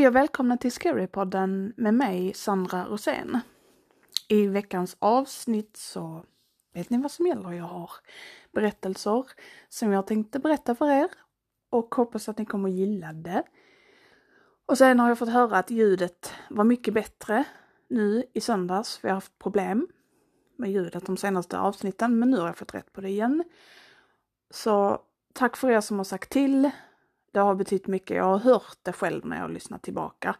Hej 0.00 0.08
och 0.08 0.16
välkomna 0.16 0.56
till 0.56 0.72
Scarypodden 0.72 1.72
med 1.76 1.94
mig 1.94 2.34
Sandra 2.34 2.84
Rosén. 2.84 3.38
I 4.28 4.46
veckans 4.46 4.96
avsnitt 4.98 5.76
så 5.76 6.24
vet 6.74 6.90
ni 6.90 6.98
vad 6.98 7.10
som 7.10 7.26
gäller. 7.26 7.52
Jag 7.52 7.64
har 7.64 7.90
berättelser 8.52 9.26
som 9.68 9.92
jag 9.92 10.06
tänkte 10.06 10.38
berätta 10.38 10.74
för 10.74 10.90
er 10.90 11.08
och 11.70 11.94
hoppas 11.94 12.28
att 12.28 12.38
ni 12.38 12.46
kommer 12.46 12.68
gilla 12.68 13.12
det. 13.12 13.42
Och 14.66 14.78
sen 14.78 15.00
har 15.00 15.08
jag 15.08 15.18
fått 15.18 15.32
höra 15.32 15.58
att 15.58 15.70
ljudet 15.70 16.32
var 16.50 16.64
mycket 16.64 16.94
bättre 16.94 17.44
nu 17.88 18.24
i 18.32 18.40
söndags. 18.40 19.00
Vi 19.02 19.08
har 19.08 19.14
haft 19.14 19.38
problem 19.38 19.88
med 20.56 20.70
ljudet 20.70 21.06
de 21.06 21.16
senaste 21.16 21.58
avsnitten 21.58 22.18
men 22.18 22.30
nu 22.30 22.36
har 22.36 22.46
jag 22.46 22.56
fått 22.56 22.74
rätt 22.74 22.92
på 22.92 23.00
det 23.00 23.08
igen. 23.08 23.44
Så 24.50 25.02
tack 25.32 25.56
för 25.56 25.70
er 25.70 25.80
som 25.80 25.96
har 25.96 26.04
sagt 26.04 26.30
till. 26.30 26.70
Det 27.32 27.40
har 27.40 27.54
betytt 27.54 27.86
mycket. 27.86 28.16
Jag 28.16 28.24
har 28.24 28.38
hört 28.38 28.78
det 28.82 28.92
själv 28.92 29.26
när 29.26 29.36
jag 29.36 29.44
har 29.44 29.48
lyssnat 29.48 29.82
tillbaka. 29.82 30.36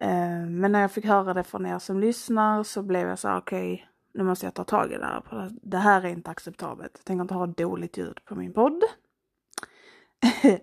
Eh, 0.00 0.46
men 0.46 0.72
när 0.72 0.80
jag 0.80 0.92
fick 0.92 1.04
höra 1.04 1.34
det 1.34 1.44
från 1.44 1.66
er 1.66 1.78
som 1.78 2.00
lyssnar 2.00 2.62
så 2.62 2.82
blev 2.82 3.08
jag 3.08 3.18
så 3.18 3.36
okej, 3.36 3.74
okay, 3.74 3.86
nu 4.14 4.24
måste 4.24 4.46
jag 4.46 4.54
ta 4.54 4.64
tag 4.64 4.92
i 4.92 4.96
det 4.96 5.04
här. 5.04 5.50
Det 5.62 5.76
här 5.76 6.02
är 6.02 6.08
inte 6.08 6.30
acceptabelt. 6.30 6.92
Jag 6.94 7.04
tänker 7.04 7.22
inte 7.22 7.34
ha 7.34 7.46
dåligt 7.46 7.98
ljud 7.98 8.24
på 8.24 8.34
min 8.34 8.52
podd. 8.52 8.82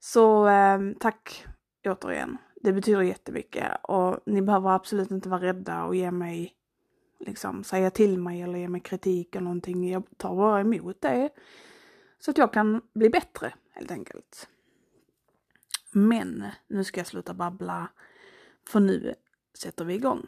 så 0.00 0.46
ehm, 0.46 0.94
tack 1.00 1.46
återigen. 1.86 2.38
Det 2.62 2.72
betyder 2.72 3.02
jättemycket 3.02 3.72
och 3.82 4.20
ni 4.26 4.42
behöver 4.42 4.70
absolut 4.70 5.10
inte 5.10 5.28
vara 5.28 5.40
rädda 5.40 5.84
och 5.84 5.96
ge 5.96 6.10
mig 6.10 6.54
liksom 7.20 7.64
säga 7.64 7.90
till 7.90 8.18
mig 8.18 8.42
eller 8.42 8.58
ge 8.58 8.68
mig 8.68 8.80
kritik 8.80 9.34
eller 9.34 9.44
någonting. 9.44 9.90
Jag 9.90 10.02
tar 10.16 10.36
bara 10.36 10.60
emot 10.60 11.00
det. 11.00 11.30
Så 12.18 12.30
att 12.30 12.38
jag 12.38 12.52
kan 12.52 12.82
bli 12.94 13.10
bättre 13.10 13.54
helt 13.70 13.90
enkelt. 13.90 14.48
Men 15.92 16.46
nu 16.66 16.84
ska 16.84 17.00
jag 17.00 17.06
sluta 17.06 17.34
babbla 17.34 17.88
för 18.68 18.80
nu 18.80 19.14
sätter 19.58 19.84
vi 19.84 19.94
igång. 19.94 20.26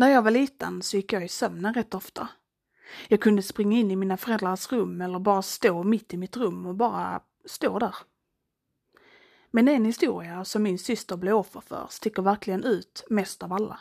När 0.00 0.08
jag 0.08 0.22
var 0.22 0.30
liten 0.30 0.82
så 0.82 0.96
gick 0.96 1.12
jag 1.12 1.24
i 1.24 1.28
sömnen 1.28 1.74
rätt 1.74 1.94
ofta. 1.94 2.28
Jag 3.08 3.20
kunde 3.20 3.42
springa 3.42 3.78
in 3.78 3.90
i 3.90 3.96
mina 3.96 4.16
föräldrars 4.16 4.72
rum 4.72 5.00
eller 5.00 5.18
bara 5.18 5.42
stå 5.42 5.82
mitt 5.82 6.14
i 6.14 6.16
mitt 6.16 6.36
rum 6.36 6.66
och 6.66 6.74
bara 6.74 7.20
stå 7.44 7.78
där. 7.78 7.94
Men 9.50 9.68
en 9.68 9.84
historia 9.84 10.44
som 10.44 10.62
min 10.62 10.78
syster 10.78 11.16
blev 11.16 11.34
offer 11.34 11.60
för 11.60 11.86
sticker 11.90 12.22
verkligen 12.22 12.64
ut 12.64 13.04
mest 13.10 13.42
av 13.42 13.52
alla. 13.52 13.80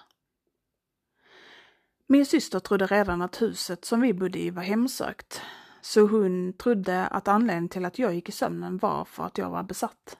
Min 2.07 2.25
syster 2.25 2.59
trodde 2.59 2.87
redan 2.87 3.21
att 3.21 3.41
huset 3.41 3.85
som 3.85 4.01
vi 4.01 4.13
bodde 4.13 4.39
i 4.39 4.49
var 4.49 4.63
hemsökt, 4.63 5.41
så 5.81 6.07
hon 6.07 6.53
trodde 6.53 7.07
att 7.07 7.27
anledningen 7.27 7.69
till 7.69 7.85
att 7.85 7.99
jag 7.99 8.13
gick 8.13 8.29
i 8.29 8.31
sömnen 8.31 8.77
var 8.77 9.05
för 9.05 9.23
att 9.23 9.37
jag 9.37 9.49
var 9.49 9.63
besatt. 9.63 10.17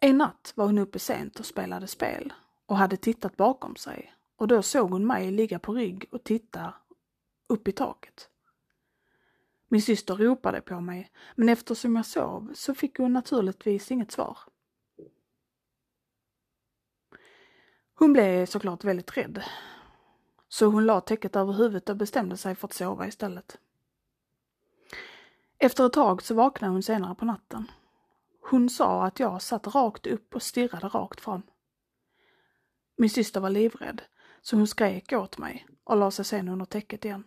En 0.00 0.18
natt 0.18 0.52
var 0.54 0.66
hon 0.66 0.78
uppe 0.78 0.98
sent 0.98 1.40
och 1.40 1.46
spelade 1.46 1.86
spel 1.86 2.32
och 2.68 2.76
hade 2.76 2.96
tittat 2.96 3.36
bakom 3.36 3.76
sig 3.76 4.14
och 4.36 4.48
då 4.48 4.62
såg 4.62 4.90
hon 4.90 5.06
mig 5.06 5.30
ligga 5.30 5.58
på 5.58 5.74
rygg 5.74 6.08
och 6.10 6.24
titta 6.24 6.74
upp 7.46 7.68
i 7.68 7.72
taket. 7.72 8.28
Min 9.68 9.82
syster 9.82 10.14
ropade 10.14 10.60
på 10.60 10.80
mig, 10.80 11.10
men 11.34 11.48
eftersom 11.48 11.96
jag 11.96 12.06
sov 12.06 12.52
så 12.54 12.74
fick 12.74 12.98
hon 12.98 13.12
naturligtvis 13.12 13.90
inget 13.90 14.12
svar. 14.12 14.38
Hon 17.94 18.12
blev 18.12 18.46
såklart 18.46 18.84
väldigt 18.84 19.16
rädd. 19.16 19.44
Så 20.48 20.66
hon 20.66 20.86
la 20.86 21.00
täcket 21.00 21.36
över 21.36 21.52
huvudet 21.52 21.88
och 21.88 21.96
bestämde 21.96 22.36
sig 22.36 22.54
för 22.54 22.68
att 22.68 22.74
sova 22.74 23.06
istället. 23.06 23.58
Efter 25.58 25.86
ett 25.86 25.92
tag 25.92 26.22
så 26.22 26.34
vaknade 26.34 26.72
hon 26.72 26.82
senare 26.82 27.14
på 27.14 27.24
natten. 27.24 27.70
Hon 28.50 28.70
sa 28.70 29.04
att 29.04 29.20
jag 29.20 29.42
satt 29.42 29.74
rakt 29.74 30.06
upp 30.06 30.34
och 30.34 30.42
stirrade 30.42 30.88
rakt 30.88 31.20
fram. 31.20 31.42
Min 33.00 33.10
syster 33.10 33.40
var 33.40 33.50
livrädd, 33.50 34.02
så 34.42 34.56
hon 34.56 34.66
skrek 34.66 35.12
åt 35.12 35.38
mig 35.38 35.66
och 35.84 35.96
la 35.96 36.10
sig 36.10 36.24
sen 36.24 36.48
under 36.48 36.64
täcket 36.66 37.04
igen. 37.04 37.24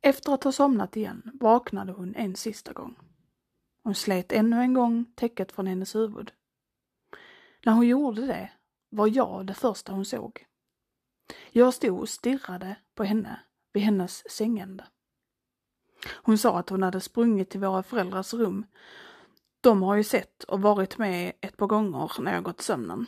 Efter 0.00 0.32
att 0.32 0.44
ha 0.44 0.52
somnat 0.52 0.96
igen 0.96 1.30
vaknade 1.40 1.92
hon 1.92 2.14
en 2.14 2.36
sista 2.36 2.72
gång. 2.72 2.98
Hon 3.82 3.94
slet 3.94 4.32
ännu 4.32 4.60
en 4.60 4.74
gång 4.74 5.04
täcket 5.14 5.52
från 5.52 5.66
hennes 5.66 5.94
huvud. 5.94 6.32
När 7.64 7.72
hon 7.72 7.86
gjorde 7.86 8.26
det 8.26 8.50
var 8.88 9.06
jag 9.08 9.46
det 9.46 9.54
första 9.54 9.92
hon 9.92 10.04
såg. 10.04 10.46
Jag 11.50 11.74
stod 11.74 12.00
och 12.00 12.08
stirrade 12.08 12.76
på 12.94 13.04
henne 13.04 13.40
vid 13.72 13.82
hennes 13.82 14.30
sängände. 14.30 14.86
Hon 16.06 16.38
sa 16.38 16.58
att 16.58 16.68
hon 16.68 16.82
hade 16.82 17.00
sprungit 17.00 17.50
till 17.50 17.60
våra 17.60 17.82
föräldrars 17.82 18.34
rum. 18.34 18.66
De 19.60 19.82
har 19.82 19.96
ju 19.96 20.04
sett 20.04 20.44
och 20.44 20.62
varit 20.62 20.98
med 20.98 21.32
ett 21.40 21.56
par 21.56 21.66
gånger 21.66 22.10
när 22.20 22.34
jag 22.34 22.42
gått 22.42 22.60
sömnen. 22.60 23.06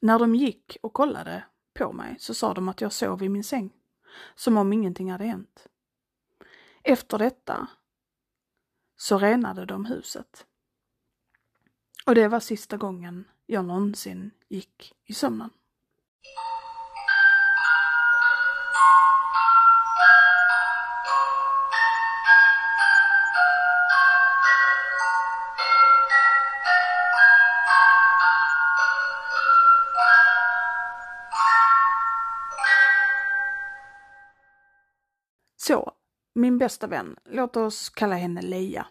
När 0.00 0.18
de 0.18 0.34
gick 0.34 0.76
och 0.82 0.92
kollade 0.92 1.44
på 1.74 1.92
mig 1.92 2.16
så 2.18 2.34
sa 2.34 2.54
de 2.54 2.68
att 2.68 2.80
jag 2.80 2.92
sov 2.92 3.22
i 3.22 3.28
min 3.28 3.44
säng. 3.44 3.72
Som 4.34 4.56
om 4.56 4.72
ingenting 4.72 5.10
hade 5.10 5.24
hänt. 5.24 5.66
Efter 6.82 7.18
detta 7.18 7.68
så 8.96 9.18
renade 9.18 9.66
de 9.66 9.84
huset. 9.84 10.46
Och 12.06 12.14
det 12.14 12.28
var 12.28 12.40
sista 12.40 12.76
gången 12.76 13.24
jag 13.46 13.64
någonsin 13.64 14.30
gick 14.48 14.92
i 15.04 15.14
sömnen. 15.14 15.50
Min 36.40 36.58
bästa 36.58 36.86
vän, 36.86 37.16
låt 37.24 37.56
oss 37.56 37.88
kalla 37.90 38.14
henne 38.16 38.42
Leia. 38.42 38.86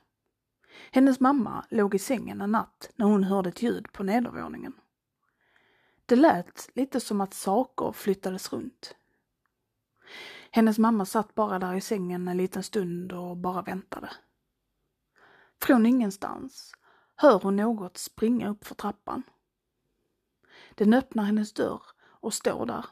Hennes 0.92 1.20
mamma 1.20 1.66
låg 1.70 1.96
i 1.96 2.00
sängen 2.00 2.42
en 2.42 2.52
natt 2.52 2.92
när 2.96 3.06
hon 3.06 3.24
hörde 3.24 3.50
ett 3.50 3.62
ljud 3.62 3.92
på 3.92 4.04
nedervåningen. 4.04 4.74
Det 6.06 6.16
lät 6.16 6.70
lite 6.74 7.00
som 7.00 7.22
att 7.22 7.34
saker 7.34 7.92
flyttades 7.92 8.54
runt. 8.54 8.96
Hennes 10.52 10.78
mamma 10.78 11.06
satt 11.06 11.36
bara 11.36 11.60
där 11.60 11.76
i 11.76 11.82
sängen 11.82 12.28
en 12.28 12.38
liten 12.38 12.64
stund 12.64 13.12
och 13.12 13.38
bara 13.38 13.62
väntade. 13.62 14.10
Från 15.62 15.86
ingenstans 15.86 16.74
hör 17.16 17.40
hon 17.40 17.56
något 17.56 17.98
springa 17.98 18.50
upp 18.50 18.68
för 18.68 18.76
trappan. 18.76 19.24
Den 20.76 20.94
öppnar 20.94 21.24
hennes 21.24 21.54
dörr 21.54 21.82
och 22.00 22.34
står 22.34 22.66
där. 22.66 22.86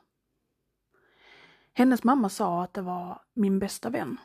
Hennes 1.73 2.03
mamma 2.03 2.29
sa 2.29 2.63
att 2.63 2.73
det 2.73 2.81
var 2.81 3.21
min 3.33 3.59
bästa 3.59 3.89
vän. 3.89 4.17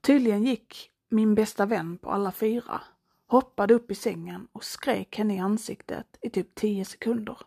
Tydligen 0.00 0.44
gick 0.44 0.90
min 1.08 1.34
bästa 1.34 1.66
vän 1.66 1.98
på 1.98 2.10
alla 2.10 2.32
fyra, 2.32 2.80
hoppade 3.26 3.74
upp 3.74 3.90
i 3.90 3.94
sängen 3.94 4.48
och 4.52 4.64
skrek 4.64 5.18
henne 5.18 5.34
i 5.34 5.38
ansiktet 5.38 6.18
i 6.20 6.30
typ 6.30 6.54
tio 6.54 6.84
sekunder. 6.84 7.38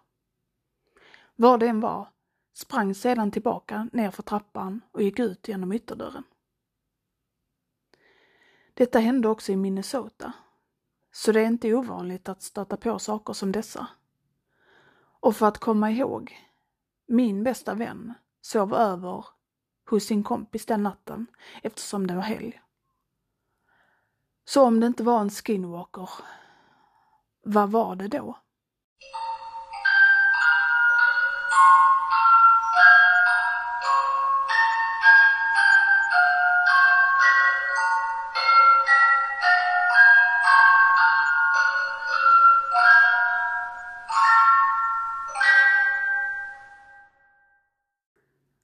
Vad 1.35 1.59
det 1.59 1.67
än 1.67 1.79
var, 1.79 2.07
sprang 2.53 2.95
sedan 2.95 3.31
tillbaka 3.31 3.89
ner 3.93 4.11
för 4.11 4.23
trappan 4.23 4.81
och 4.91 5.01
gick 5.01 5.19
ut 5.19 5.47
genom 5.47 5.73
ytterdörren. 5.73 6.23
Detta 8.73 8.99
hände 8.99 9.27
också 9.27 9.51
i 9.51 9.55
Minnesota, 9.55 10.33
så 11.11 11.31
det 11.31 11.41
är 11.41 11.47
inte 11.47 11.73
ovanligt 11.73 12.29
att 12.29 12.41
stöta 12.41 12.77
på 12.77 12.99
saker 12.99 13.33
som 13.33 13.51
dessa. 13.51 13.87
Och 15.19 15.35
för 15.35 15.45
att 15.45 15.57
komma 15.57 15.91
ihåg, 15.91 16.37
min 17.07 17.43
bästa 17.43 17.73
vän 17.73 18.13
sov 18.41 18.73
över 18.73 19.25
hos 19.91 20.05
sin 20.05 20.23
kompis 20.23 20.65
den 20.65 20.83
natten 20.83 21.27
eftersom 21.63 22.07
det 22.07 22.15
var 22.15 22.21
helg. 22.21 22.61
Så 24.45 24.63
om 24.63 24.79
det 24.79 24.87
inte 24.87 25.03
var 25.03 25.21
en 25.21 25.29
skinwalker, 25.29 26.09
vad 27.43 27.71
var 27.71 27.95
det 27.95 28.07
då? 28.07 28.37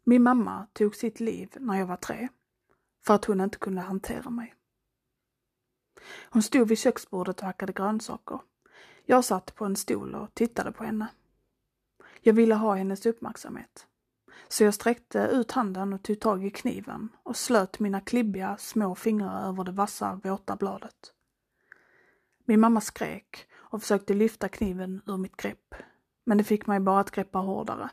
Min 0.09 0.23
mamma 0.23 0.67
tog 0.73 0.95
sitt 0.95 1.19
liv 1.19 1.49
när 1.59 1.79
jag 1.79 1.85
var 1.85 1.95
tre. 1.95 2.29
för 3.05 3.13
att 3.13 3.25
hon 3.25 3.41
inte 3.41 3.57
kunde 3.57 3.81
hantera 3.81 4.29
mig. 4.29 4.55
Hon 6.29 6.43
stod 6.43 6.67
vid 6.67 6.77
köksbordet 6.77 7.39
och 7.39 7.45
hackade 7.45 7.73
grönsaker. 7.73 8.39
Jag 9.05 9.25
satt 9.25 9.55
på 9.55 9.65
en 9.65 9.75
stol 9.75 10.15
och 10.15 10.33
tittade 10.33 10.71
på 10.71 10.83
henne. 10.83 11.07
Jag 12.21 12.33
ville 12.33 12.55
ha 12.55 12.75
hennes 12.75 13.05
uppmärksamhet. 13.05 13.87
Så 14.47 14.63
jag 14.63 14.73
sträckte 14.73 15.19
ut 15.19 15.51
handen 15.51 15.93
och 15.93 16.03
tog 16.03 16.19
tag 16.19 16.45
i 16.45 16.49
kniven 16.49 17.09
och 17.23 17.37
slöt 17.37 17.79
mina 17.79 18.01
klibbiga 18.01 18.57
små 18.57 18.95
fingrar 18.95 19.49
över 19.49 19.63
det 19.63 19.71
vassa 19.71 20.19
våta 20.23 20.55
bladet. 20.55 21.13
Min 22.45 22.59
mamma 22.59 22.81
skrek 22.81 23.47
och 23.55 23.81
försökte 23.81 24.13
lyfta 24.13 24.49
kniven 24.49 25.01
ur 25.05 25.17
mitt 25.17 25.37
grepp, 25.37 25.75
men 26.25 26.37
det 26.37 26.43
fick 26.43 26.67
mig 26.67 26.79
bara 26.79 26.99
att 26.99 27.11
greppa 27.11 27.39
hårdare. 27.39 27.89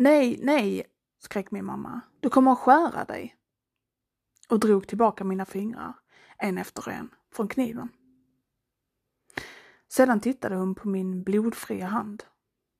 Nej, 0.00 0.38
nej, 0.42 0.86
skrek 1.18 1.50
min 1.50 1.64
mamma. 1.64 2.00
Du 2.20 2.30
kommer 2.30 2.52
att 2.52 2.58
skära 2.58 3.04
dig. 3.04 3.36
Och 4.48 4.60
drog 4.60 4.88
tillbaka 4.88 5.24
mina 5.24 5.44
fingrar, 5.44 5.92
en 6.36 6.58
efter 6.58 6.88
en, 6.88 7.10
från 7.32 7.48
kniven. 7.48 7.88
Sedan 9.88 10.20
tittade 10.20 10.56
hon 10.56 10.74
på 10.74 10.88
min 10.88 11.22
blodfria 11.22 11.86
hand, 11.86 12.24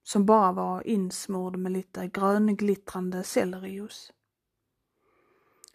som 0.03 0.27
bara 0.27 0.53
var 0.53 0.87
insmord 0.87 1.57
med 1.57 1.73
lite 1.73 2.07
grönglittrande 2.09 3.23
sellerijuice. 3.23 4.13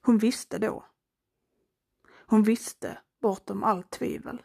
Hon 0.02 0.18
visste 0.18 0.58
då. 0.58 0.86
Hon 2.26 2.44
visste 2.44 2.98
bortom 3.22 3.64
allt 3.64 3.90
tvivel. 3.90 4.42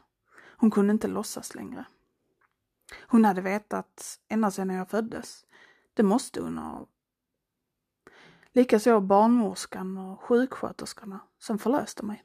Hon 0.56 0.71
kunde 0.71 0.93
inte 0.93 1.09
låtsas 1.09 1.55
längre. 1.55 1.85
Hon 3.00 3.25
hade 3.25 3.41
vetat 3.41 4.21
ända 4.29 4.50
sedan 4.50 4.71
jag 4.71 4.91
föddes. 4.91 5.45
Det 5.99 6.05
måste 6.05 6.41
hon 6.41 6.59
ha. 6.59 6.87
Likaså 8.53 9.00
barnmorskan 9.00 9.99
och 9.99 10.21
sjuksköterskorna 10.21 11.21
som 11.39 11.59
förlöste 11.59 12.05
mig. 12.05 12.25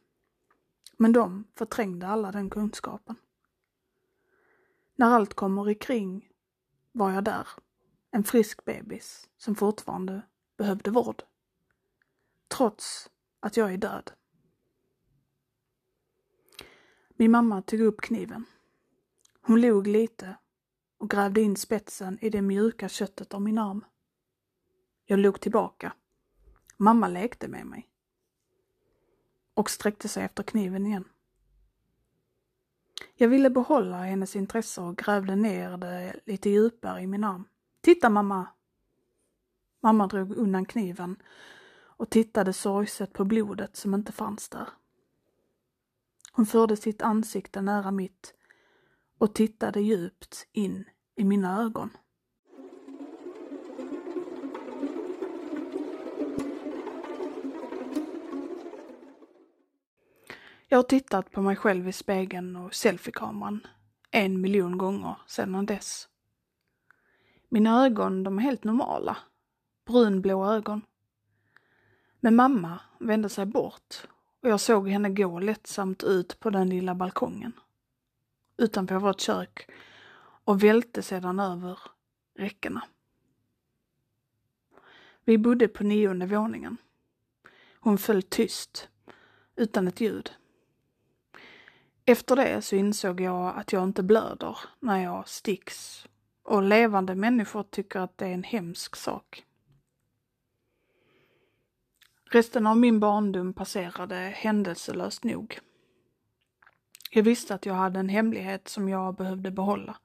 Men 0.97 1.11
de 1.11 1.47
förträngde 1.55 2.07
alla 2.07 2.31
den 2.31 2.49
kunskapen. 2.49 3.15
När 4.95 5.07
allt 5.07 5.33
kommer 5.33 5.69
i 5.69 5.75
kring 5.75 6.29
var 6.91 7.11
jag 7.11 7.23
där, 7.23 7.47
en 8.11 8.23
frisk 8.23 8.65
bebis 8.65 9.29
som 9.37 9.55
fortfarande 9.55 10.21
behövde 10.57 10.91
vård. 10.91 11.23
Trots 12.47 13.09
att 13.39 13.57
jag 13.57 13.73
är 13.73 13.77
död. 13.77 14.11
Min 17.09 17.31
mamma 17.31 17.61
tog 17.61 17.79
upp 17.79 18.01
kniven. 18.01 18.45
Hon 19.41 19.61
log 19.61 19.87
lite 19.87 20.35
och 21.03 21.09
grävde 21.09 21.41
in 21.41 21.55
spetsen 21.55 22.17
i 22.21 22.29
det 22.29 22.41
mjuka 22.41 22.89
köttet 22.89 23.33
av 23.33 23.41
min 23.41 23.57
arm. 23.57 23.85
Jag 25.05 25.19
log 25.19 25.39
tillbaka. 25.39 25.93
Mamma 26.77 27.07
lekte 27.07 27.47
med 27.47 27.65
mig. 27.65 27.89
Och 29.53 29.69
sträckte 29.69 30.07
sig 30.07 30.23
efter 30.23 30.43
kniven 30.43 30.85
igen. 30.85 31.03
Jag 33.15 33.27
ville 33.27 33.49
behålla 33.49 33.97
hennes 33.97 34.35
intresse 34.35 34.81
och 34.81 34.97
grävde 34.97 35.35
ner 35.35 35.77
det 35.77 36.19
lite 36.25 36.49
djupare 36.49 37.01
i 37.01 37.07
min 37.07 37.23
arm. 37.23 37.47
Titta 37.81 38.09
mamma! 38.09 38.47
Mamma 39.81 40.07
drog 40.07 40.35
undan 40.37 40.65
kniven 40.65 41.15
och 41.75 42.09
tittade 42.09 42.53
sorgset 42.53 43.13
på 43.13 43.25
blodet 43.25 43.75
som 43.75 43.93
inte 43.93 44.11
fanns 44.11 44.49
där. 44.49 44.69
Hon 46.31 46.45
förde 46.45 46.77
sitt 46.77 47.01
ansikte 47.01 47.61
nära 47.61 47.91
mitt 47.91 48.33
och 49.17 49.35
tittade 49.35 49.81
djupt 49.81 50.47
in 50.51 50.85
i 51.15 51.23
mina 51.23 51.61
ögon. 51.61 51.89
Jag 60.67 60.77
har 60.77 60.83
tittat 60.83 61.31
på 61.31 61.41
mig 61.41 61.55
själv 61.55 61.87
i 61.87 61.91
spegeln 61.91 62.55
och 62.55 62.73
selfiekameran 62.73 63.67
en 64.11 64.41
miljon 64.41 64.77
gånger 64.77 65.15
sedan 65.27 65.65
dess. 65.65 66.07
Mina 67.49 67.85
ögon, 67.85 68.23
de 68.23 68.37
är 68.37 68.41
helt 68.41 68.63
normala. 68.63 69.17
Brunblå 69.85 70.45
ögon. 70.45 70.81
Men 72.19 72.35
mamma 72.35 72.79
vände 72.99 73.29
sig 73.29 73.45
bort 73.45 74.07
och 74.41 74.49
jag 74.49 74.59
såg 74.59 74.89
henne 74.89 75.09
gå 75.09 75.39
lättsamt 75.39 76.03
ut 76.03 76.39
på 76.39 76.49
den 76.49 76.69
lilla 76.69 76.95
balkongen 76.95 77.51
utanför 78.57 78.95
vårt 78.95 79.19
kök 79.19 79.69
och 80.43 80.63
välte 80.63 81.01
sedan 81.01 81.39
över 81.39 81.79
räckena. 82.35 82.83
Vi 85.25 85.37
bodde 85.37 85.67
på 85.67 85.83
nionde 85.83 86.25
våningen. 86.25 86.77
Hon 87.79 87.97
föll 87.97 88.23
tyst, 88.23 88.89
utan 89.55 89.87
ett 89.87 90.01
ljud. 90.01 90.33
Efter 92.05 92.35
det 92.35 92.61
så 92.61 92.75
insåg 92.75 93.21
jag 93.21 93.57
att 93.57 93.73
jag 93.73 93.83
inte 93.83 94.03
blöder 94.03 94.57
när 94.79 95.03
jag 95.03 95.27
sticks 95.27 96.07
och 96.43 96.63
levande 96.63 97.15
människor 97.15 97.63
tycker 97.63 97.99
att 97.99 98.17
det 98.17 98.25
är 98.25 98.33
en 98.33 98.43
hemsk 98.43 98.95
sak. 98.95 99.45
Resten 102.25 102.67
av 102.67 102.77
min 102.77 102.99
barndom 102.99 103.53
passerade 103.53 104.15
händelselöst 104.15 105.23
nog. 105.23 105.59
Jag 107.11 107.23
visste 107.23 107.55
att 107.55 107.65
jag 107.65 107.73
hade 107.73 107.99
en 107.99 108.09
hemlighet 108.09 108.67
som 108.67 108.89
jag 108.89 109.15
behövde 109.15 109.51
behålla. 109.51 109.97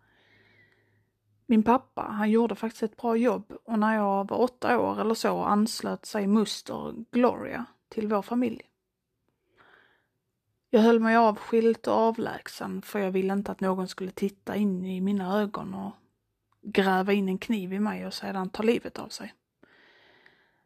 Min 1.51 1.63
pappa, 1.63 2.03
han 2.03 2.31
gjorde 2.31 2.55
faktiskt 2.55 2.83
ett 2.83 2.97
bra 2.97 3.17
jobb 3.17 3.53
och 3.65 3.79
när 3.79 3.97
jag 3.97 4.29
var 4.29 4.41
åtta 4.41 4.79
år 4.79 5.01
eller 5.01 5.15
så 5.15 5.43
anslöt 5.43 6.07
sig 6.07 6.27
moster 6.27 6.95
Gloria 7.11 7.65
till 7.89 8.09
vår 8.09 8.23
familj. 8.23 8.63
Jag 10.71 10.81
höll 10.81 11.01
mig 11.01 11.17
avskilt 11.17 11.87
och 11.87 11.95
avlägsen 11.95 12.83
för 12.83 12.99
jag 12.99 13.11
ville 13.11 13.33
inte 13.33 13.53
att 13.53 13.61
någon 13.61 13.89
skulle 13.89 14.11
titta 14.11 14.57
in 14.57 14.85
i 14.85 15.01
mina 15.01 15.41
ögon 15.41 15.75
och 15.75 15.93
gräva 16.63 17.13
in 17.13 17.29
en 17.29 17.39
kniv 17.39 17.73
i 17.73 17.79
mig 17.81 18.07
och 18.07 18.15
sedan 18.15 18.51
ta 18.51 18.63
livet 18.63 18.99
av 18.99 19.09
sig. 19.09 19.35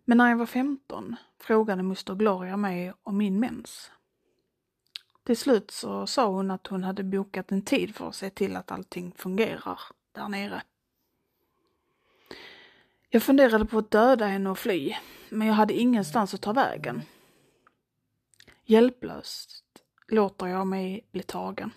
Men 0.05 0.19
när 0.19 0.31
jag 0.31 0.37
var 0.37 0.47
15 0.47 1.17
frågade 1.41 1.83
moster 1.83 2.15
Gloria 2.15 2.57
mig 2.57 2.93
om 3.03 3.17
min 3.17 3.41
mens. 3.41 3.91
Till 5.25 5.37
slut 5.37 5.71
så 5.71 6.07
sa 6.07 6.27
hon 6.27 6.51
att 6.51 6.67
hon 6.67 6.85
hade 6.85 7.05
bokat 7.05 7.53
en 7.53 7.63
tid 7.63 7.95
för 7.95 8.09
att 8.09 8.15
se 8.15 8.31
till 8.31 8.57
att 8.57 8.73
allting 8.73 9.13
fungerar 9.13 9.79
där 10.13 10.29
nere. 10.29 10.63
Jag 13.15 13.23
funderade 13.23 13.67
på 13.67 13.79
att 13.79 13.91
döda 13.91 14.27
henne 14.27 14.51
och 14.51 14.59
fly, 14.59 14.97
men 15.31 15.49
jag 15.49 15.55
hade 15.55 15.75
ingenstans 15.75 16.35
att 16.35 16.43
ta 16.43 16.53
vägen. 16.53 17.03
Hjälplöst 18.65 19.65
låter 20.09 20.47
jag 20.47 20.67
mig 20.67 21.09
bli 21.11 21.23
tagen. 21.23 21.71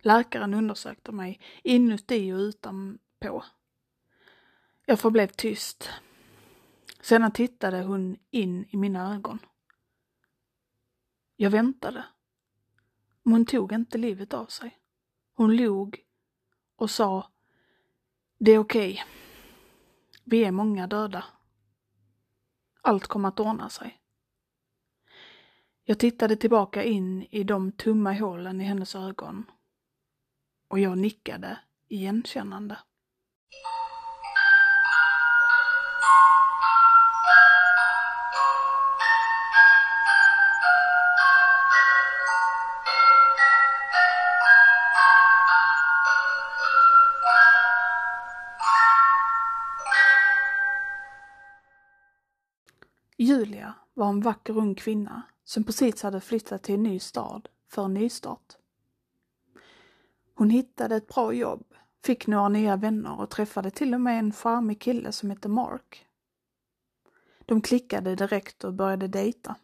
Läkaren 0.00 0.54
undersökte 0.54 1.12
mig 1.12 1.40
inuti 1.62 2.32
och 2.32 2.38
utanpå. 2.38 3.44
Jag 4.86 5.00
förblev 5.00 5.28
tyst. 5.28 5.90
Sedan 7.00 7.32
tittade 7.32 7.82
hon 7.82 8.16
in 8.30 8.64
i 8.70 8.76
mina 8.76 9.14
ögon. 9.14 9.38
Jag 11.36 11.50
väntade. 11.50 12.04
Men 13.22 13.32
hon 13.32 13.46
tog 13.46 13.72
inte 13.72 13.98
livet 13.98 14.34
av 14.34 14.46
sig. 14.46 14.78
Hon 15.34 15.56
log 15.56 16.00
och 16.76 16.90
sa 16.90 17.30
Det 18.38 18.52
är 18.52 18.58
okej. 18.58 18.92
Okay. 18.92 19.23
Vi 20.24 20.44
är 20.44 20.50
många 20.50 20.86
döda. 20.86 21.24
Allt 22.82 23.06
kommer 23.06 23.28
att 23.28 23.40
ordna 23.40 23.68
sig. 23.68 24.00
Jag 25.84 25.98
tittade 25.98 26.36
tillbaka 26.36 26.84
in 26.84 27.22
i 27.30 27.44
de 27.44 27.72
tumma 27.72 28.12
hålen 28.12 28.60
i 28.60 28.64
hennes 28.64 28.94
ögon 28.94 29.44
och 30.68 30.78
jag 30.78 30.98
nickade 30.98 31.58
igenkännande. 31.88 32.78
Julia 53.16 53.74
var 53.94 54.08
en 54.08 54.20
vacker 54.20 54.58
ung 54.58 54.74
kvinna 54.74 55.22
som 55.44 55.64
precis 55.64 56.02
hade 56.02 56.20
flyttat 56.20 56.62
till 56.62 56.74
en 56.74 56.82
ny 56.82 56.98
stad 56.98 57.48
för 57.68 57.84
en 57.84 57.94
nystart. 57.94 58.56
Hon 60.34 60.50
hittade 60.50 60.96
ett 60.96 61.08
bra 61.08 61.32
jobb, 61.32 61.64
fick 62.04 62.26
några 62.26 62.48
nya 62.48 62.76
vänner 62.76 63.20
och 63.20 63.30
träffade 63.30 63.70
till 63.70 63.94
och 63.94 64.00
med 64.00 64.18
en 64.18 64.32
charmig 64.32 64.80
kille 64.80 65.12
som 65.12 65.30
hette 65.30 65.48
Mark. 65.48 66.06
De 67.46 67.60
klickade 67.60 68.14
direkt 68.14 68.64
och 68.64 68.74
började 68.74 69.08
dejta. 69.08 69.56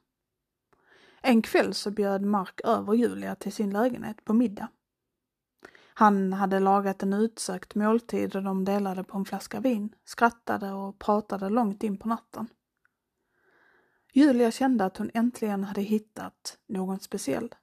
En 1.23 1.43
kväll 1.43 1.75
så 1.75 1.91
bjöd 1.91 2.23
Mark 2.23 2.61
över 2.65 2.95
Julia 2.95 3.35
till 3.35 3.53
sin 3.53 3.71
lägenhet 3.71 4.25
på 4.25 4.33
middag. 4.33 4.69
Han 5.95 6.33
hade 6.33 6.61
lagat 6.61 7.03
en 7.03 7.13
utsökt 7.13 7.75
måltid 7.75 8.37
och 8.37 8.43
de 8.43 8.65
delade 8.65 9.05
på 9.05 9.19
en 9.19 9.25
flaska 9.25 9.61
vin, 9.61 9.95
skrattade 10.05 10.73
och 10.73 10.99
pratade 10.99 11.49
långt 11.49 11.83
in 11.83 11.97
på 11.97 12.09
natten. 12.09 12.49
Julia 14.13 14.51
kände 14.51 14.85
att 14.85 14.97
hon 14.97 15.11
äntligen 15.15 15.65
hade 15.65 15.81
hittat 15.81 16.59
någon 16.67 17.01
speciell. 17.01 17.55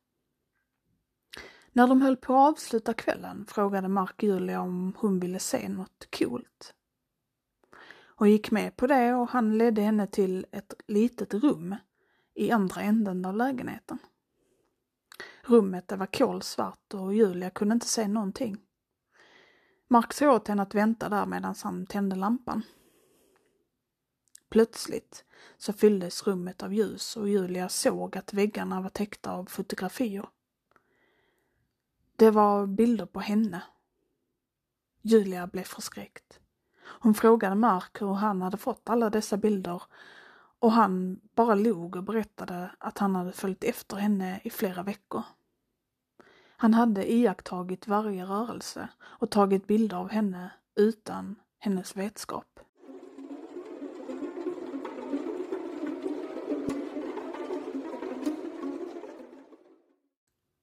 När 1.72 1.88
de 1.88 2.02
höll 2.02 2.18
på 2.18 2.34
att 2.34 2.54
avsluta 2.54 2.94
kvällen 2.94 3.46
frågade 3.48 3.88
Mark 3.88 4.24
Julia 4.24 4.62
om 4.62 4.94
hon 4.98 5.20
ville 5.20 5.40
se 5.40 5.70
något 5.70 6.08
coolt. 6.20 6.74
Hon 8.16 8.32
gick 8.32 8.52
med 8.52 8.76
på 8.76 8.88
det 8.88 9.14
och 9.14 9.30
han 9.30 9.58
ledde 9.58 9.82
henne 9.82 10.08
till 10.08 10.46
ett 10.52 10.74
litet 10.88 11.34
rum 11.34 11.76
i 12.34 12.52
andra 12.52 12.82
änden 12.82 13.26
av 13.26 13.36
lägenheten. 13.36 13.98
Rummet 15.44 15.92
var 15.92 16.06
kolsvart 16.06 16.94
och 16.94 17.14
Julia 17.14 17.50
kunde 17.50 17.74
inte 17.74 17.88
se 17.88 18.08
någonting. 18.08 18.58
Mark 19.88 20.14
sa 20.14 20.36
åt 20.36 20.48
henne 20.48 20.62
att 20.62 20.76
vänta 20.76 21.10
där 21.10 21.26
medan 21.26 21.56
han 21.64 21.86
tände 21.86 22.16
lampan. 22.16 22.62
Plötsligt 24.50 25.26
så 25.58 25.74
fylldes 25.74 26.28
rummet 26.28 26.64
av 26.64 26.74
ljus 26.74 27.18
och 27.18 27.30
Julia 27.30 27.70
såg 27.70 28.18
att 28.18 28.34
väggarna 28.34 28.82
var 28.82 28.90
täckta 28.90 29.32
av 29.32 29.46
fotografier. 29.46 30.30
Det 32.16 32.32
var 32.32 32.68
bilder 32.68 33.06
på 33.06 33.20
henne. 33.20 33.64
Julia 35.02 35.48
blev 35.48 35.64
förskräckt. 35.64 36.40
Hon 36.84 37.14
frågade 37.14 37.56
Mark 37.56 38.02
hur 38.02 38.14
han 38.14 38.42
hade 38.42 38.58
fått 38.58 38.90
alla 38.90 39.10
dessa 39.10 39.38
bilder 39.38 39.82
och 40.60 40.72
han 40.72 41.20
bara 41.36 41.56
log 41.56 41.96
och 41.96 42.04
berättade 42.04 42.72
att 42.78 42.98
han 42.98 43.16
hade 43.16 43.32
följt 43.32 43.64
efter 43.64 43.98
henne 43.98 44.42
i 44.44 44.50
flera 44.50 44.84
veckor. 44.84 45.24
Han 46.58 46.74
hade 46.74 47.12
iakttagit 47.12 47.88
varje 47.88 48.26
rörelse 48.26 48.90
och 49.00 49.32
tagit 49.32 49.68
bilder 49.68 49.98
av 49.98 50.10
henne 50.10 50.52
utan 50.76 51.36
hennes 51.60 51.96
vetskap. 51.96 52.60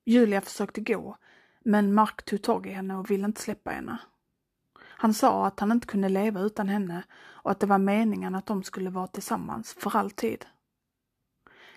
Julia 0.05 0.41
försökte 0.41 0.81
gå, 0.81 1.17
men 1.61 1.95
Mark 1.95 2.25
tog 2.25 2.43
tag 2.43 2.67
i 2.67 2.71
henne 2.71 2.97
och 2.97 3.11
ville 3.11 3.25
inte 3.25 3.41
släppa 3.41 3.71
henne. 3.71 3.99
Han 4.79 5.15
sa 5.15 5.47
att 5.47 5.61
han 5.61 5.73
inte 5.73 5.87
kunde 5.87 6.09
leva 6.09 6.41
utan 6.41 6.69
henne 6.69 7.05
och 7.15 7.51
att 7.51 7.61
det 7.61 7.67
var 7.67 7.79
meningen 7.79 8.35
att 8.35 8.47
de 8.47 8.63
skulle 8.63 8.91
vara 8.91 9.07
tillsammans 9.07 9.75
för 9.75 9.97
alltid. 9.97 10.47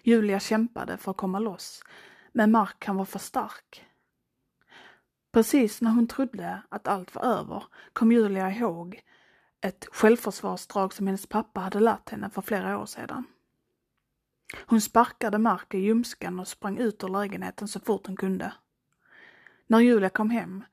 Julia 0.04 0.40
kämpade 0.40 0.98
för 0.98 1.12
att 1.12 1.18
komma 1.18 1.40
loss, 1.40 1.84
men 2.32 2.52
Mark 2.52 2.86
han 2.86 2.96
var 2.96 3.06
för 3.06 3.20
stark. 3.20 3.86
Precis 5.32 5.82
när 5.82 5.92
hon 5.92 6.08
trodde 6.08 6.62
att 6.70 6.88
allt 6.88 7.16
var 7.16 7.24
över 7.24 7.64
kom 7.94 8.12
Julia 8.12 8.52
ihåg 8.52 9.02
ett 9.62 9.88
självförsvarsdrag 9.92 10.94
som 10.94 11.08
hennes 11.08 11.28
pappa 11.28 11.60
hade 11.60 11.80
lärt 11.80 12.10
henne 12.10 12.30
för 12.30 12.42
flera 12.42 12.78
år 12.78 12.86
sedan. 12.86 13.24
Hon 14.70 14.82
sparkade 14.82 15.38
Mark 15.38 15.74
i 15.74 15.78
ljumsken 15.78 16.40
och 16.40 16.48
sprang 16.48 16.78
ut 16.78 17.04
ur 17.04 17.08
lägenheten 17.08 17.68
så 17.68 17.80
fort 17.80 18.08
hon 18.08 18.16
kunde. 18.16 18.54
När 19.68 19.80
Julia 19.80 20.10
kom 20.10 20.30
hem 20.30 20.64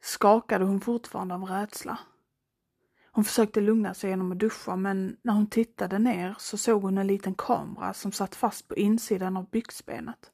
skakade 0.00 0.64
hon 0.64 0.80
fortfarande 0.80 1.34
av 1.34 1.44
rädsla. 1.44 1.98
Hon 3.10 3.24
försökte 3.24 3.60
lugna 3.60 3.94
sig 3.94 4.10
genom 4.10 4.32
att 4.32 4.38
duscha 4.38 4.76
men 4.76 5.16
när 5.22 5.32
hon 5.32 5.46
tittade 5.46 5.98
ner 5.98 6.34
så 6.38 6.56
såg 6.56 6.82
hon 6.82 6.98
en 6.98 7.06
liten 7.06 7.34
kamera 7.34 7.94
som 7.94 8.12
satt 8.12 8.34
fast 8.34 8.68
på 8.68 8.76
insidan 8.76 9.36
av 9.36 9.50
byxbenet. 9.50 10.32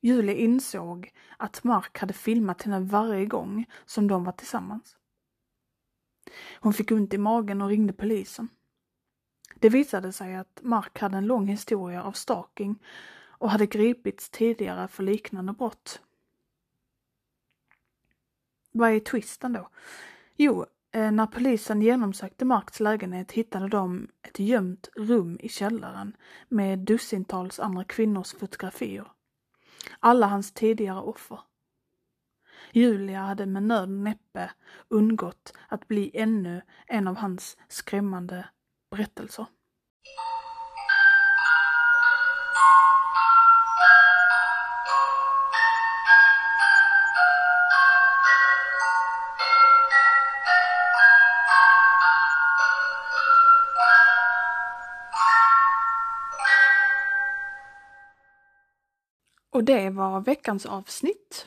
Julia 0.00 0.34
insåg 0.34 1.12
att 1.36 1.64
Mark 1.64 1.98
hade 1.98 2.12
filmat 2.12 2.62
henne 2.62 2.80
varje 2.80 3.26
gång 3.26 3.66
som 3.86 4.08
de 4.08 4.24
var 4.24 4.32
tillsammans. 4.32 4.96
Hon 6.60 6.72
fick 6.72 6.90
ont 6.90 7.14
i 7.14 7.18
magen 7.18 7.62
och 7.62 7.68
ringde 7.68 7.92
polisen. 7.92 8.48
Det 9.60 9.68
visade 9.68 10.12
sig 10.12 10.36
att 10.36 10.60
Mark 10.62 10.98
hade 10.98 11.16
en 11.16 11.26
lång 11.26 11.46
historia 11.46 12.02
av 12.02 12.12
stalking 12.12 12.78
och 13.38 13.50
hade 13.50 13.66
gripits 13.66 14.30
tidigare 14.30 14.88
för 14.88 15.02
liknande 15.02 15.52
brott. 15.52 16.00
Vad 18.72 18.90
är 18.90 19.00
twisten 19.00 19.52
då? 19.52 19.68
Jo, 20.36 20.66
eh, 20.92 21.12
när 21.12 21.26
polisen 21.26 21.82
genomsökte 21.82 22.44
Marks 22.44 22.80
lägenhet 22.80 23.32
hittade 23.32 23.68
de 23.68 24.08
ett 24.22 24.38
gömt 24.38 24.88
rum 24.96 25.38
i 25.40 25.48
källaren 25.48 26.16
med 26.48 26.78
dussintals 26.78 27.60
andra 27.60 27.84
kvinnors 27.84 28.32
fotografier. 28.32 29.12
Alla 30.00 30.26
hans 30.26 30.52
tidigare 30.52 31.00
offer. 31.00 31.40
Julia 32.72 33.20
hade 33.20 33.46
med 33.46 33.62
nöd 33.62 33.82
och 33.82 33.88
näppe 33.88 34.50
undgått 34.88 35.52
att 35.68 35.88
bli 35.88 36.10
ännu 36.14 36.62
en 36.86 37.08
av 37.08 37.16
hans 37.16 37.56
skrämmande 37.68 38.48
berättelser. 38.96 39.46
Och 59.50 59.64
det 59.64 59.90
var 59.90 60.20
veckans 60.20 60.66
avsnitt. 60.66 61.46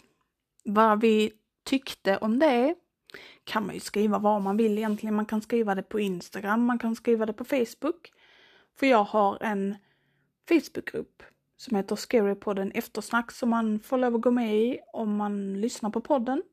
Vad 0.63 1.01
vi 1.01 1.31
tyckte 1.63 2.17
om 2.17 2.39
det 2.39 2.75
kan 3.43 3.65
man 3.65 3.75
ju 3.75 3.81
skriva 3.81 4.19
vad 4.19 4.41
man 4.41 4.57
vill 4.57 4.77
egentligen. 4.77 5.15
Man 5.15 5.25
kan 5.25 5.41
skriva 5.41 5.75
det 5.75 5.83
på 5.83 5.99
Instagram, 5.99 6.65
man 6.65 6.79
kan 6.79 6.95
skriva 6.95 7.25
det 7.25 7.33
på 7.33 7.45
Facebook. 7.45 8.11
För 8.79 8.87
jag 8.87 9.03
har 9.03 9.37
en 9.41 9.75
Facebookgrupp 10.49 11.23
som 11.57 11.77
heter 11.77 11.95
Scarypodden 11.95 12.71
Eftersnack 12.71 13.31
som 13.31 13.49
man 13.49 13.79
får 13.79 13.97
lov 13.97 14.15
att 14.15 14.21
gå 14.21 14.31
med 14.31 14.55
i 14.55 14.79
om 14.93 15.15
man 15.15 15.61
lyssnar 15.61 15.89
på 15.89 16.01
podden. 16.01 16.43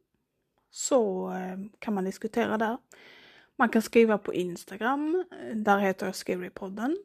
Så 0.71 1.31
eh, 1.31 1.59
kan 1.79 1.95
man 1.95 2.05
diskutera 2.05 2.59
där. 2.59 2.79
Man 3.59 3.69
kan 3.69 3.83
skriva 3.83 4.19
på 4.19 4.35
Instagram, 4.35 5.25
eh, 5.31 5.57
där 5.57 5.79
heter 5.79 6.07
jag 6.07 6.15
Scarypodden. 6.15 6.97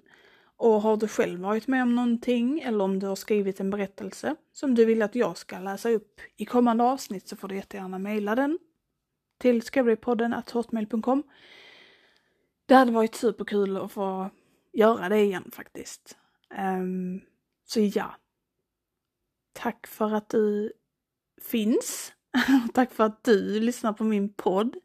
Och 0.58 0.82
har 0.82 0.98
du 0.98 1.08
själv 1.08 1.40
varit 1.40 1.68
med 1.68 1.84
om 1.84 1.96
någonting 1.96 2.60
eller 2.60 2.84
om 2.84 3.00
du 3.00 3.08
har 3.08 3.16
skrivit 3.16 3.60
en 3.60 3.70
berättelse 3.70 4.36
som 4.54 4.76
du 4.76 4.86
vill 4.86 5.02
att 5.02 5.16
jag 5.16 5.38
ska 5.38 5.60
läsa 5.60 5.90
upp 5.90 6.20
i 6.38 6.46
kommande 6.46 6.84
avsnitt 6.84 7.28
så 7.28 7.36
får 7.36 7.48
du 7.48 7.56
jättegärna 7.56 8.00
mejla 8.00 8.36
den 8.36 8.60
till 9.42 9.62
scarypodden.hotmail.com. 9.62 11.24
Det 12.66 12.76
hade 12.76 12.92
varit 12.92 13.16
superkul 13.16 13.78
att 13.78 13.92
få 13.92 14.30
göra 14.74 15.10
det 15.10 15.20
igen 15.20 15.52
faktiskt. 15.54 16.18
Um, 16.58 17.22
så 17.66 17.80
ja. 17.80 18.16
Tack 19.54 19.88
för 19.88 20.14
att 20.14 20.30
du 20.30 20.74
finns. 21.42 22.14
Tack 22.74 22.92
för 22.92 23.04
att 23.04 23.24
du 23.24 23.60
lyssnar 23.60 23.94
på 23.94 24.04
min 24.04 24.34
podd. 24.34 24.76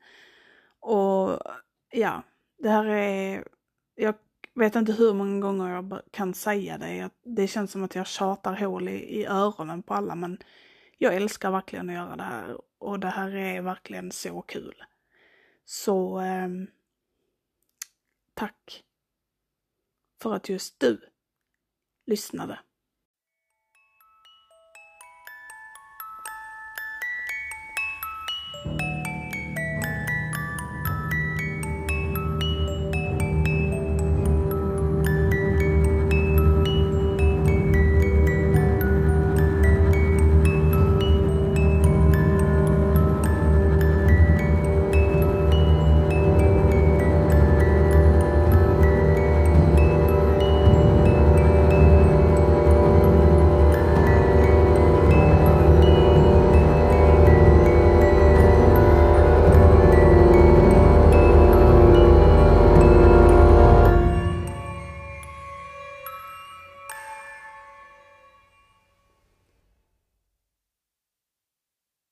Och 0.80 1.40
ja, 1.90 2.22
det 2.58 2.68
här 2.68 2.84
är... 2.84 3.48
Jag 3.94 4.14
vet 4.54 4.76
inte 4.76 4.92
hur 4.92 5.14
många 5.14 5.40
gånger 5.40 5.74
jag 5.74 6.00
kan 6.10 6.34
säga 6.34 6.78
det. 6.78 7.10
Det 7.24 7.46
känns 7.46 7.72
som 7.72 7.84
att 7.84 7.94
jag 7.94 8.06
tjatar 8.06 8.56
hål 8.56 8.88
i, 8.88 9.20
i 9.20 9.26
öronen 9.26 9.82
på 9.82 9.94
alla 9.94 10.14
men 10.14 10.38
jag 10.98 11.14
älskar 11.14 11.50
verkligen 11.50 11.88
att 11.88 11.94
göra 11.94 12.16
det 12.16 12.22
här 12.22 12.56
och 12.78 13.00
det 13.00 13.08
här 13.08 13.34
är 13.34 13.62
verkligen 13.62 14.12
så 14.12 14.42
kul. 14.42 14.84
Så 15.64 16.20
eh, 16.20 16.48
tack 18.34 18.84
för 20.22 20.34
att 20.34 20.48
just 20.48 20.80
du 20.80 21.10
lyssnade. 22.04 22.58